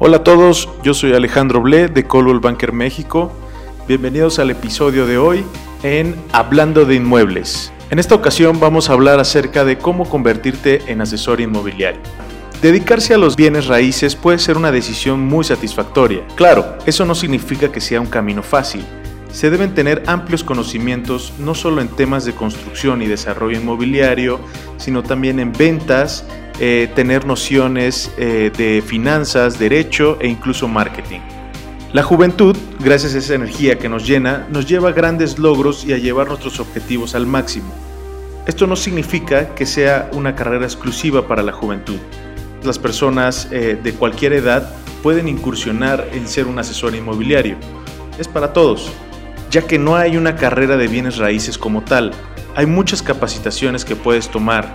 Hola 0.00 0.18
a 0.18 0.22
todos, 0.22 0.68
yo 0.84 0.94
soy 0.94 1.12
Alejandro 1.12 1.60
Ble 1.60 1.88
de 1.88 2.04
Coldwell 2.04 2.38
Banker 2.38 2.72
México. 2.72 3.32
Bienvenidos 3.88 4.38
al 4.38 4.48
episodio 4.48 5.08
de 5.08 5.18
hoy 5.18 5.44
en 5.82 6.14
Hablando 6.30 6.84
de 6.84 6.94
Inmuebles. 6.94 7.72
En 7.90 7.98
esta 7.98 8.14
ocasión 8.14 8.60
vamos 8.60 8.88
a 8.88 8.92
hablar 8.92 9.18
acerca 9.18 9.64
de 9.64 9.76
cómo 9.76 10.08
convertirte 10.08 10.82
en 10.86 11.00
asesor 11.00 11.40
inmobiliario. 11.40 12.00
Dedicarse 12.62 13.12
a 13.12 13.18
los 13.18 13.34
bienes 13.34 13.66
raíces 13.66 14.14
puede 14.14 14.38
ser 14.38 14.56
una 14.56 14.70
decisión 14.70 15.18
muy 15.18 15.42
satisfactoria. 15.42 16.24
Claro, 16.36 16.78
eso 16.86 17.04
no 17.04 17.16
significa 17.16 17.72
que 17.72 17.80
sea 17.80 18.00
un 18.00 18.06
camino 18.06 18.44
fácil. 18.44 18.84
Se 19.32 19.50
deben 19.50 19.74
tener 19.74 20.04
amplios 20.06 20.44
conocimientos 20.44 21.32
no 21.40 21.56
solo 21.56 21.80
en 21.80 21.88
temas 21.88 22.24
de 22.24 22.36
construcción 22.36 23.02
y 23.02 23.06
desarrollo 23.06 23.58
inmobiliario, 23.58 24.38
sino 24.76 25.02
también 25.02 25.40
en 25.40 25.52
ventas, 25.52 26.24
eh, 26.60 26.90
tener 26.94 27.24
nociones 27.24 28.12
eh, 28.18 28.50
de 28.56 28.82
finanzas, 28.84 29.58
derecho 29.58 30.18
e 30.20 30.28
incluso 30.28 30.66
marketing. 30.66 31.20
La 31.92 32.02
juventud, 32.02 32.56
gracias 32.80 33.14
a 33.14 33.18
esa 33.18 33.34
energía 33.34 33.78
que 33.78 33.88
nos 33.88 34.06
llena, 34.06 34.46
nos 34.50 34.66
lleva 34.66 34.90
a 34.90 34.92
grandes 34.92 35.38
logros 35.38 35.84
y 35.84 35.92
a 35.92 35.98
llevar 35.98 36.28
nuestros 36.28 36.60
objetivos 36.60 37.14
al 37.14 37.26
máximo. 37.26 37.72
Esto 38.46 38.66
no 38.66 38.76
significa 38.76 39.54
que 39.54 39.66
sea 39.66 40.10
una 40.12 40.34
carrera 40.34 40.64
exclusiva 40.64 41.26
para 41.28 41.42
la 41.42 41.52
juventud. 41.52 41.98
Las 42.62 42.78
personas 42.78 43.48
eh, 43.52 43.78
de 43.82 43.92
cualquier 43.92 44.32
edad 44.32 44.74
pueden 45.02 45.28
incursionar 45.28 46.08
en 46.12 46.26
ser 46.26 46.46
un 46.46 46.58
asesor 46.58 46.94
inmobiliario. 46.94 47.56
Es 48.18 48.26
para 48.26 48.52
todos, 48.52 48.90
ya 49.50 49.62
que 49.62 49.78
no 49.78 49.96
hay 49.96 50.16
una 50.16 50.34
carrera 50.34 50.76
de 50.76 50.88
bienes 50.88 51.18
raíces 51.18 51.56
como 51.56 51.82
tal. 51.84 52.10
Hay 52.56 52.66
muchas 52.66 53.02
capacitaciones 53.02 53.84
que 53.84 53.96
puedes 53.96 54.28
tomar 54.28 54.74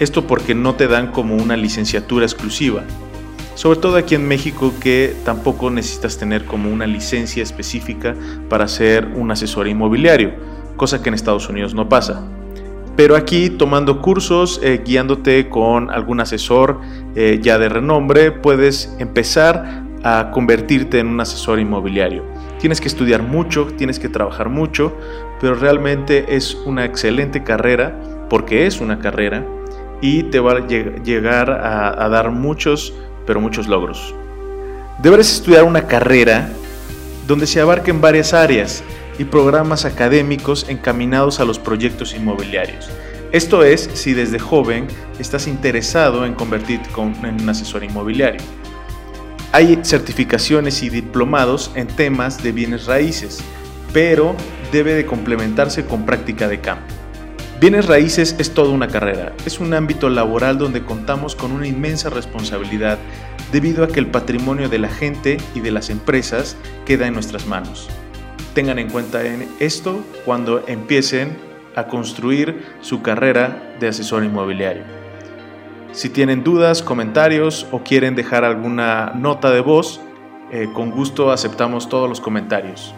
esto 0.00 0.26
porque 0.26 0.54
no 0.54 0.74
te 0.74 0.88
dan 0.88 1.12
como 1.12 1.36
una 1.36 1.56
licenciatura 1.56 2.24
exclusiva. 2.24 2.82
Sobre 3.54 3.78
todo 3.78 3.96
aquí 3.96 4.14
en 4.14 4.26
México 4.26 4.72
que 4.80 5.14
tampoco 5.24 5.70
necesitas 5.70 6.16
tener 6.18 6.46
como 6.46 6.72
una 6.72 6.86
licencia 6.86 7.42
específica 7.42 8.16
para 8.48 8.66
ser 8.66 9.06
un 9.14 9.30
asesor 9.30 9.68
inmobiliario, 9.68 10.32
cosa 10.76 11.02
que 11.02 11.10
en 11.10 11.14
Estados 11.14 11.48
Unidos 11.48 11.74
no 11.74 11.88
pasa. 11.88 12.26
Pero 12.96 13.16
aquí 13.16 13.50
tomando 13.50 14.00
cursos, 14.00 14.60
eh, 14.62 14.82
guiándote 14.84 15.48
con 15.48 15.90
algún 15.90 16.20
asesor 16.20 16.80
eh, 17.14 17.38
ya 17.42 17.58
de 17.58 17.68
renombre, 17.68 18.32
puedes 18.32 18.96
empezar 18.98 19.84
a 20.02 20.30
convertirte 20.32 20.98
en 20.98 21.08
un 21.08 21.20
asesor 21.20 21.60
inmobiliario. 21.60 22.24
Tienes 22.58 22.80
que 22.80 22.88
estudiar 22.88 23.22
mucho, 23.22 23.66
tienes 23.76 23.98
que 23.98 24.08
trabajar 24.08 24.48
mucho, 24.48 24.96
pero 25.40 25.54
realmente 25.54 26.36
es 26.36 26.54
una 26.54 26.84
excelente 26.84 27.42
carrera, 27.42 28.26
porque 28.28 28.66
es 28.66 28.80
una 28.80 28.98
carrera, 28.98 29.44
y 30.00 30.24
te 30.24 30.40
va 30.40 30.52
a 30.52 30.66
llegar 30.66 31.50
a, 31.50 32.08
dar 32.08 32.30
muchos, 32.30 32.92
pero 33.26 33.40
muchos 33.40 33.68
logros. 33.68 34.14
Deberás 35.02 35.32
estudiar 35.32 35.64
una 35.64 35.86
carrera 35.86 36.50
donde 37.26 37.46
se 37.46 37.60
abarquen 37.60 38.00
varias 38.00 38.34
áreas 38.34 38.82
y 39.18 39.24
programas 39.24 39.84
académicos 39.84 40.66
encaminados 40.68 41.40
a 41.40 41.44
los 41.44 41.58
proyectos 41.58 42.14
inmobiliarios. 42.14 42.90
Esto 43.32 43.62
es 43.62 43.88
si 43.94 44.12
desde 44.14 44.38
joven 44.38 44.88
estás 45.18 45.46
interesado 45.46 46.24
en 46.26 46.34
convertirte 46.34 46.88
en 46.98 47.40
un 47.42 47.48
asesor 47.48 47.84
inmobiliario. 47.84 48.40
Hay 49.52 49.80
certificaciones 49.82 50.82
y 50.82 50.90
diplomados 50.90 51.70
en 51.74 51.86
temas 51.86 52.42
de 52.42 52.52
bienes 52.52 52.86
raíces, 52.86 53.40
pero 53.92 54.34
debe 54.72 54.94
de 54.94 55.06
complementarse 55.06 55.84
con 55.84 56.06
práctica 56.06 56.48
de 56.48 56.60
campo. 56.60 56.99
Bienes 57.60 57.84
raíces 57.84 58.36
es 58.38 58.54
toda 58.54 58.70
una 58.70 58.88
carrera, 58.88 59.34
es 59.44 59.60
un 59.60 59.74
ámbito 59.74 60.08
laboral 60.08 60.56
donde 60.56 60.82
contamos 60.82 61.36
con 61.36 61.52
una 61.52 61.66
inmensa 61.66 62.08
responsabilidad 62.08 62.98
debido 63.52 63.84
a 63.84 63.88
que 63.88 64.00
el 64.00 64.06
patrimonio 64.06 64.70
de 64.70 64.78
la 64.78 64.88
gente 64.88 65.36
y 65.54 65.60
de 65.60 65.70
las 65.70 65.90
empresas 65.90 66.56
queda 66.86 67.06
en 67.06 67.12
nuestras 67.12 67.46
manos. 67.46 67.90
Tengan 68.54 68.78
en 68.78 68.88
cuenta 68.88 69.20
esto 69.58 70.02
cuando 70.24 70.64
empiecen 70.68 71.36
a 71.76 71.86
construir 71.86 72.64
su 72.80 73.02
carrera 73.02 73.76
de 73.78 73.88
asesor 73.88 74.24
inmobiliario. 74.24 74.84
Si 75.92 76.08
tienen 76.08 76.42
dudas, 76.42 76.82
comentarios 76.82 77.66
o 77.72 77.80
quieren 77.80 78.14
dejar 78.14 78.42
alguna 78.42 79.12
nota 79.14 79.50
de 79.50 79.60
voz, 79.60 80.00
eh, 80.50 80.70
con 80.72 80.90
gusto 80.90 81.30
aceptamos 81.30 81.90
todos 81.90 82.08
los 82.08 82.22
comentarios. 82.22 82.94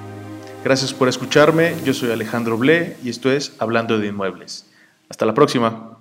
Gracias 0.65 0.95
por 0.95 1.09
escucharme, 1.09 1.75
yo 1.85 1.93
soy 1.93 2.13
Alejandro 2.13 2.57
Ble 2.57 2.97
y 3.03 3.11
esto 3.11 3.33
es 3.33 3.53
Hablando 3.59 3.99
de 3.99 4.07
Inmuebles. 4.07 4.71
Hasta 5.09 5.27
la 5.27 5.35
próxima. 5.35 5.92